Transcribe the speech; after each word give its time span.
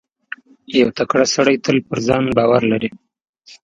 •یو 0.79 0.89
تکړه 0.97 1.25
سړی 1.35 1.55
تل 1.65 1.77
پر 1.87 1.97
ځان 2.07 2.23
باور 2.37 2.61
لري. 2.71 2.89